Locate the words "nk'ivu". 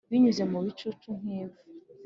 1.19-1.59